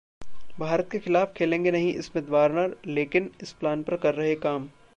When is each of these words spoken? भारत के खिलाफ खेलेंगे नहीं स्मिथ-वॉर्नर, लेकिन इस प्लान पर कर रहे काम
भारत 0.59 0.87
के 0.91 0.99
खिलाफ 0.99 1.33
खेलेंगे 1.37 1.71
नहीं 1.71 1.93
स्मिथ-वॉर्नर, 2.01 2.75
लेकिन 2.87 3.29
इस 3.41 3.53
प्लान 3.53 3.83
पर 3.83 3.97
कर 3.97 4.15
रहे 4.15 4.35
काम 4.37 4.69